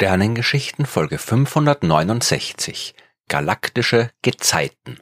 [0.00, 2.94] Sternengeschichten Folge 569
[3.28, 4.98] Galaktische Gezeiten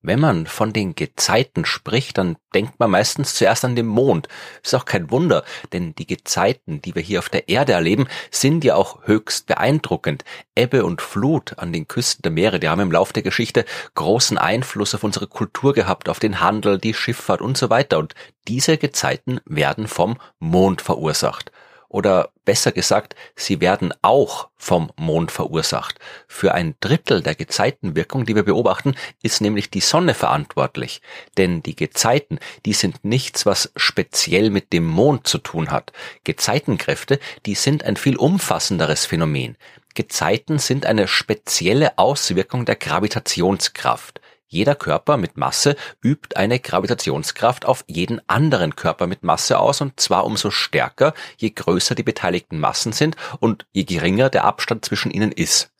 [0.00, 4.28] wenn man von den Gezeiten spricht, dann denkt man meistens zuerst an den Mond.
[4.62, 8.62] Ist auch kein Wunder, denn die Gezeiten, die wir hier auf der Erde erleben, sind
[8.62, 10.24] ja auch höchst beeindruckend.
[10.54, 13.64] Ebbe und Flut an den Küsten der Meere, die haben im Laufe der Geschichte
[13.96, 17.98] großen Einfluss auf unsere Kultur gehabt, auf den Handel, die Schifffahrt und so weiter.
[17.98, 18.14] Und
[18.46, 21.50] diese Gezeiten werden vom Mond verursacht
[21.88, 25.98] oder besser gesagt, sie werden auch vom Mond verursacht.
[26.26, 31.00] Für ein Drittel der Gezeitenwirkung, die wir beobachten, ist nämlich die Sonne verantwortlich.
[31.36, 35.92] Denn die Gezeiten, die sind nichts, was speziell mit dem Mond zu tun hat.
[36.24, 39.56] Gezeitenkräfte, die sind ein viel umfassenderes Phänomen.
[39.94, 44.20] Gezeiten sind eine spezielle Auswirkung der Gravitationskraft.
[44.50, 50.00] Jeder Körper mit Masse übt eine Gravitationskraft auf jeden anderen Körper mit Masse aus und
[50.00, 55.10] zwar umso stärker, je größer die beteiligten Massen sind und je geringer der Abstand zwischen
[55.10, 55.70] ihnen ist.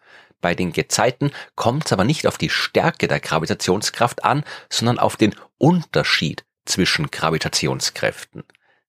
[0.43, 5.17] Bei den Gezeiten kommt es aber nicht auf die Stärke der Gravitationskraft an, sondern auf
[5.17, 8.45] den Unterschied zwischen Gravitationskräften.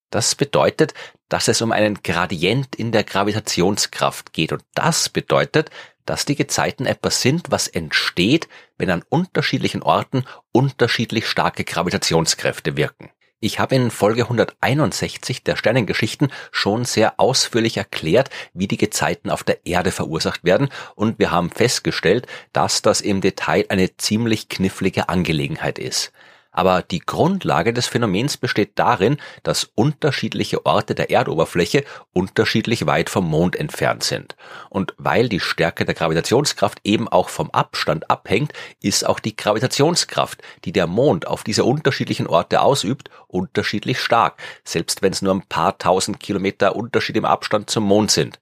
[0.10, 0.94] Das bedeutet,
[1.30, 5.70] dass es um einen Gradient in der Gravitationskraft geht und das bedeutet,
[6.10, 13.12] dass die Gezeiten etwas sind, was entsteht, wenn an unterschiedlichen Orten unterschiedlich starke Gravitationskräfte wirken.
[13.40, 19.44] Ich habe in Folge 161 der Sternengeschichten schon sehr ausführlich erklärt, wie die Gezeiten auf
[19.44, 25.10] der Erde verursacht werden und wir haben festgestellt, dass das im Detail eine ziemlich knifflige
[25.10, 26.12] Angelegenheit ist.
[26.52, 33.30] Aber die Grundlage des Phänomens besteht darin, dass unterschiedliche Orte der Erdoberfläche unterschiedlich weit vom
[33.30, 34.36] Mond entfernt sind.
[34.70, 40.42] Und weil die Stärke der Gravitationskraft eben auch vom Abstand abhängt, ist auch die Gravitationskraft,
[40.66, 45.44] die der Mond auf diese unterschiedlichen Orte ausübt, unterschiedlich stark, selbst wenn es nur ein
[45.48, 48.40] paar tausend Kilometer Unterschied im Abstand zum Mond sind.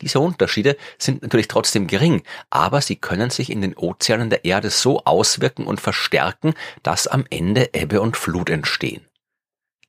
[0.00, 4.70] Diese Unterschiede sind natürlich trotzdem gering, aber sie können sich in den Ozeanen der Erde
[4.70, 9.06] so auswirken und verstärken, dass am Ende Ebbe und Flut entstehen.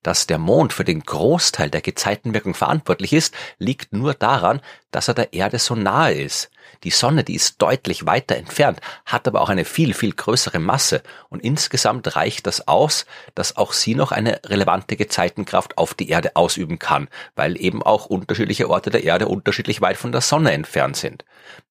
[0.03, 5.13] Dass der Mond für den Großteil der Gezeitenwirkung verantwortlich ist, liegt nur daran, dass er
[5.13, 6.50] der Erde so nahe ist.
[6.83, 11.03] Die Sonne, die ist deutlich weiter entfernt, hat aber auch eine viel, viel größere Masse
[11.29, 13.05] und insgesamt reicht das aus,
[13.35, 18.07] dass auch sie noch eine relevante Gezeitenkraft auf die Erde ausüben kann, weil eben auch
[18.07, 21.23] unterschiedliche Orte der Erde unterschiedlich weit von der Sonne entfernt sind.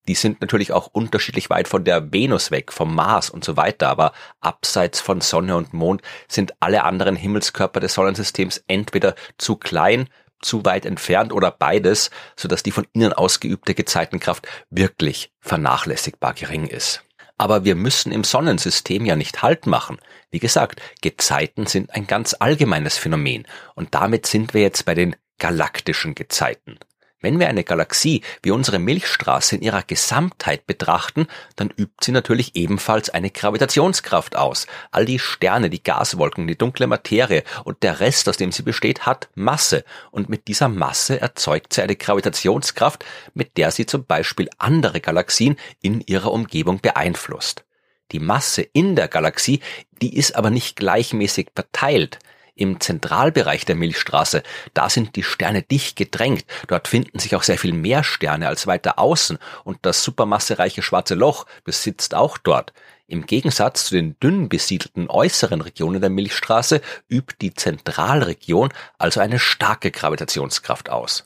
[0.09, 3.89] Die sind natürlich auch unterschiedlich weit von der Venus weg, vom Mars und so weiter,
[3.89, 10.09] aber abseits von Sonne und Mond sind alle anderen Himmelskörper des Sonnensystems entweder zu klein,
[10.41, 17.03] zu weit entfernt oder beides, sodass die von innen ausgeübte Gezeitenkraft wirklich vernachlässigbar gering ist.
[17.39, 19.99] Aber wir müssen im Sonnensystem ja nicht Halt machen.
[20.31, 25.17] Wie gesagt, Gezeiten sind ein ganz allgemeines Phänomen und damit sind wir jetzt bei den
[25.39, 26.79] galaktischen Gezeiten.
[27.23, 32.57] Wenn wir eine Galaxie wie unsere Milchstraße in ihrer Gesamtheit betrachten, dann übt sie natürlich
[32.57, 34.67] ebenfalls eine Gravitationskraft aus.
[34.91, 39.05] All die Sterne, die Gaswolken, die dunkle Materie und der Rest, aus dem sie besteht,
[39.05, 39.85] hat Masse.
[40.11, 43.05] Und mit dieser Masse erzeugt sie eine Gravitationskraft,
[43.35, 47.65] mit der sie zum Beispiel andere Galaxien in ihrer Umgebung beeinflusst.
[48.13, 49.61] Die Masse in der Galaxie,
[50.01, 52.19] die ist aber nicht gleichmäßig verteilt.
[52.61, 54.43] Im Zentralbereich der Milchstraße,
[54.75, 56.45] da sind die Sterne dicht gedrängt.
[56.69, 61.15] Dort finden sich auch sehr viel mehr Sterne als weiter außen und das supermassereiche schwarze
[61.15, 62.75] Loch besitzt auch dort.
[63.07, 69.39] Im Gegensatz zu den dünn besiedelten äußeren Regionen der Milchstraße übt die Zentralregion also eine
[69.39, 71.25] starke Gravitationskraft aus.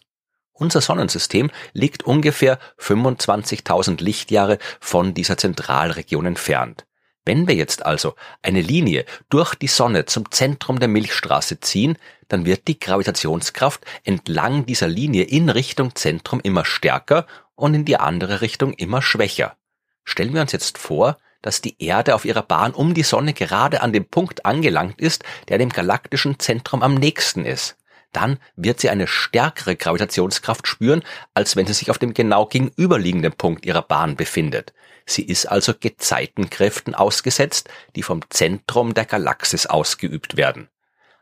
[0.53, 6.87] Unser Sonnensystem liegt ungefähr 25.000 Lichtjahre von dieser Zentralregion entfernt.
[7.27, 11.97] Wenn wir jetzt also eine Linie durch die Sonne zum Zentrum der Milchstraße ziehen,
[12.29, 17.97] dann wird die Gravitationskraft entlang dieser Linie in Richtung Zentrum immer stärker und in die
[17.97, 19.57] andere Richtung immer schwächer.
[20.05, 23.83] Stellen wir uns jetzt vor, dass die Erde auf ihrer Bahn um die Sonne gerade
[23.83, 27.77] an dem Punkt angelangt ist, der dem galaktischen Zentrum am nächsten ist.
[28.15, 31.03] Dann wird sie eine stärkere Gravitationskraft spüren,
[31.35, 34.73] als wenn sie sich auf dem genau gegenüberliegenden Punkt ihrer Bahn befindet.
[35.05, 40.69] Sie ist also Gezeitenkräften ausgesetzt, die vom Zentrum der Galaxis ausgeübt werden.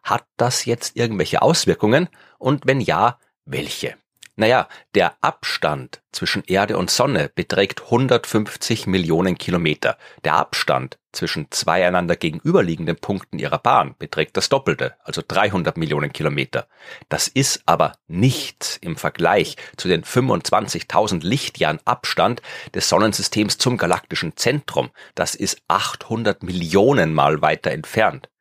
[0.02, 2.08] Hat das jetzt irgendwelche Auswirkungen?
[2.38, 3.96] Und wenn ja, welche?
[4.34, 9.98] Naja, der Abstand zwischen Erde und Sonne beträgt 150 Millionen Kilometer.
[10.24, 16.14] Der Abstand zwischen zwei einander gegenüberliegenden Punkten ihrer Bahn beträgt das Doppelte, also 300 Millionen
[16.14, 16.66] Kilometer.
[17.10, 22.40] Das ist aber nichts im Vergleich zu den 25.000 Lichtjahren Abstand
[22.74, 24.90] des Sonnensystems zum galaktischen Zentrum.
[25.14, 28.31] Das ist 800 Millionen mal weiter entfernt.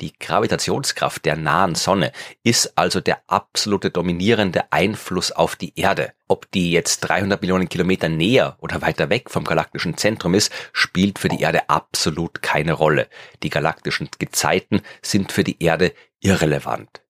[0.00, 2.12] Die Gravitationskraft der nahen Sonne
[2.44, 6.12] ist also der absolute dominierende Einfluss auf die Erde.
[6.28, 11.18] Ob die jetzt 300 Millionen Kilometer näher oder weiter weg vom galaktischen Zentrum ist, spielt
[11.18, 13.08] für die Erde absolut keine Rolle.
[13.42, 17.02] Die galaktischen Gezeiten sind für die Erde irrelevant.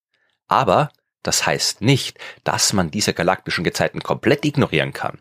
[0.46, 0.90] Aber
[1.22, 5.18] das heißt nicht, dass man diese galaktischen Gezeiten komplett ignorieren kann.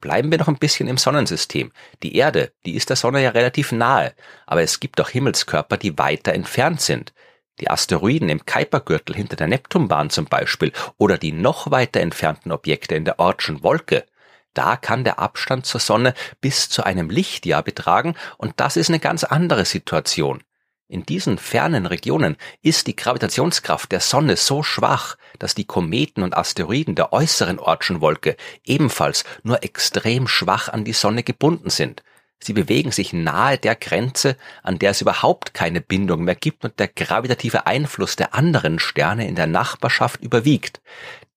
[0.00, 1.72] Bleiben wir noch ein bisschen im Sonnensystem.
[2.02, 4.14] Die Erde, die ist der Sonne ja relativ nahe,
[4.46, 7.12] aber es gibt auch Himmelskörper, die weiter entfernt sind.
[7.60, 12.94] Die Asteroiden im Kuipergürtel hinter der Neptunbahn zum Beispiel oder die noch weiter entfernten Objekte
[12.94, 14.06] in der Ortschen Wolke.
[14.54, 18.98] Da kann der Abstand zur Sonne bis zu einem Lichtjahr betragen und das ist eine
[18.98, 20.42] ganz andere Situation.
[20.90, 26.36] In diesen fernen Regionen ist die Gravitationskraft der Sonne so schwach, dass die Kometen und
[26.36, 32.02] Asteroiden der äußeren Ortschen Wolke ebenfalls nur extrem schwach an die Sonne gebunden sind.
[32.40, 36.80] Sie bewegen sich nahe der Grenze, an der es überhaupt keine Bindung mehr gibt und
[36.80, 40.80] der gravitative Einfluss der anderen Sterne in der Nachbarschaft überwiegt.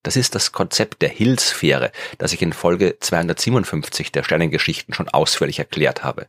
[0.01, 5.59] Das ist das Konzept der Hillsphäre, das ich in Folge 257 der Sternengeschichten schon ausführlich
[5.59, 6.27] erklärt habe.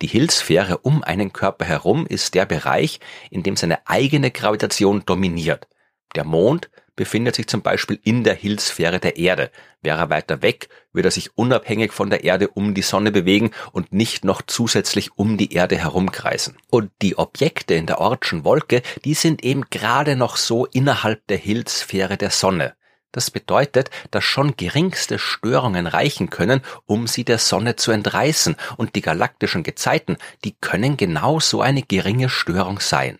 [0.00, 3.00] Die Hillsphäre um einen Körper herum ist der Bereich,
[3.30, 5.68] in dem seine eigene Gravitation dominiert.
[6.14, 9.50] Der Mond befindet sich zum Beispiel in der Hillsphäre der Erde.
[9.80, 13.50] Wäre er weiter weg, würde er sich unabhängig von der Erde um die Sonne bewegen
[13.72, 16.56] und nicht noch zusätzlich um die Erde herumkreisen.
[16.68, 21.38] Und die Objekte in der Ortschen Wolke, die sind eben gerade noch so innerhalb der
[21.38, 22.74] Hillsphäre der Sonne.
[23.12, 28.94] Das bedeutet, dass schon geringste Störungen reichen können, um sie der Sonne zu entreißen, und
[28.94, 33.18] die galaktischen Gezeiten, die können genau so eine geringe Störung sein.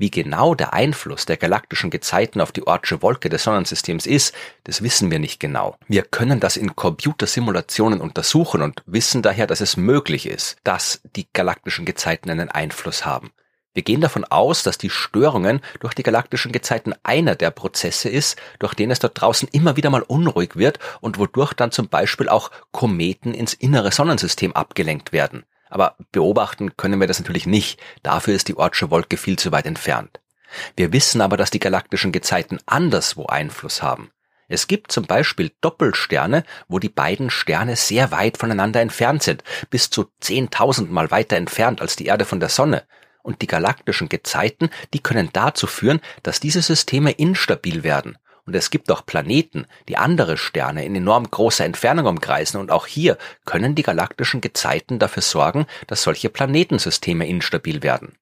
[0.00, 4.32] Wie genau der Einfluss der galaktischen Gezeiten auf die Ortsche Wolke des Sonnensystems ist,
[4.62, 5.76] das wissen wir nicht genau.
[5.88, 11.26] Wir können das in Computersimulationen untersuchen und wissen daher, dass es möglich ist, dass die
[11.32, 13.32] galaktischen Gezeiten einen Einfluss haben.
[13.78, 18.36] Wir gehen davon aus, dass die Störungen durch die galaktischen Gezeiten einer der Prozesse ist,
[18.58, 22.28] durch den es dort draußen immer wieder mal unruhig wird und wodurch dann zum Beispiel
[22.28, 25.44] auch Kometen ins innere Sonnensystem abgelenkt werden.
[25.70, 27.78] Aber beobachten können wir das natürlich nicht.
[28.02, 30.18] Dafür ist die Ortsche Wolke viel zu weit entfernt.
[30.74, 34.10] Wir wissen aber, dass die galaktischen Gezeiten anderswo Einfluss haben.
[34.48, 39.88] Es gibt zum Beispiel Doppelsterne, wo die beiden Sterne sehr weit voneinander entfernt sind, bis
[39.88, 42.82] zu 10.000 Mal weiter entfernt als die Erde von der Sonne
[43.28, 48.16] und die galaktischen Gezeiten, die können dazu führen, dass diese Systeme instabil werden.
[48.46, 52.86] Und es gibt auch Planeten, die andere Sterne in enorm großer Entfernung umkreisen und auch
[52.86, 58.16] hier können die galaktischen Gezeiten dafür sorgen, dass solche Planetensysteme instabil werden.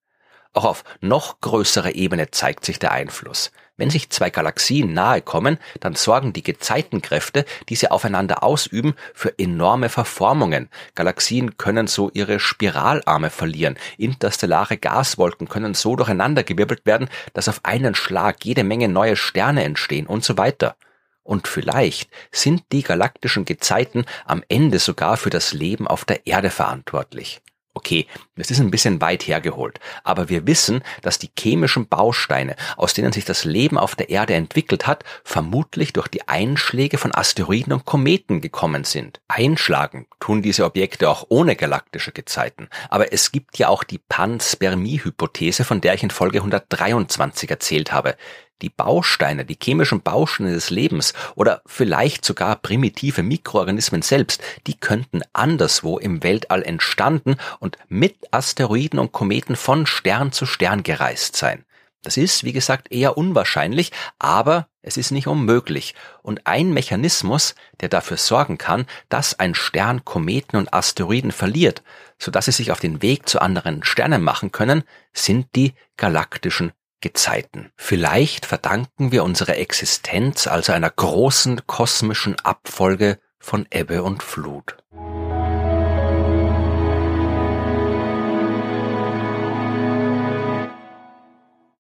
[0.52, 3.52] Auch auf noch größerer Ebene zeigt sich der Einfluss.
[3.76, 9.38] Wenn sich zwei Galaxien nahe kommen, dann sorgen die Gezeitenkräfte, die sie aufeinander ausüben, für
[9.38, 10.70] enorme Verformungen.
[10.94, 13.76] Galaxien können so ihre Spiralarme verlieren.
[13.98, 20.06] Interstellare Gaswolken können so durcheinandergewirbelt werden, dass auf einen Schlag jede Menge neue Sterne entstehen
[20.06, 20.76] und so weiter.
[21.22, 26.50] Und vielleicht sind die galaktischen Gezeiten am Ende sogar für das Leben auf der Erde
[26.50, 27.42] verantwortlich.
[27.76, 28.06] Okay,
[28.36, 33.12] das ist ein bisschen weit hergeholt, aber wir wissen, dass die chemischen Bausteine, aus denen
[33.12, 37.84] sich das Leben auf der Erde entwickelt hat, vermutlich durch die Einschläge von Asteroiden und
[37.84, 39.20] Kometen gekommen sind.
[39.28, 45.64] Einschlagen tun diese Objekte auch ohne galaktische Gezeiten, aber es gibt ja auch die Panspermie-Hypothese,
[45.64, 48.16] von der ich in Folge 123 erzählt habe
[48.62, 55.22] die Bausteine, die chemischen Bausteine des Lebens oder vielleicht sogar primitive Mikroorganismen selbst, die könnten
[55.32, 61.64] anderswo im Weltall entstanden und mit Asteroiden und Kometen von Stern zu Stern gereist sein.
[62.06, 65.96] Das ist, wie gesagt, eher unwahrscheinlich, aber es ist nicht unmöglich.
[66.22, 71.82] Und ein Mechanismus, der dafür sorgen kann, dass ein Stern Kometen und Asteroiden verliert,
[72.16, 77.70] sodass sie sich auf den Weg zu anderen Sternen machen können, sind die galaktischen Gezeiten.
[77.76, 84.76] Vielleicht verdanken wir unsere Existenz also einer großen kosmischen Abfolge von Ebbe und Flut.